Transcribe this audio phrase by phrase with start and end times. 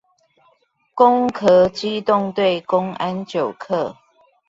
[0.95, 3.97] 攻殼機動隊公安九課